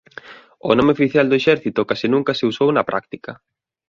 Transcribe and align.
O 0.69 0.71
nome 0.77 0.91
oficial 0.95 1.25
do 1.27 1.37
Exército 1.41 1.87
case 1.89 2.07
nunca 2.13 2.31
se 2.39 2.45
usou 2.51 2.69
na 2.73 2.87
práctica. 2.89 3.31